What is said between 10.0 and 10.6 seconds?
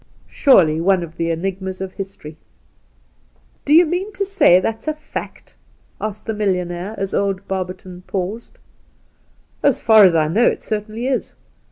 as I know,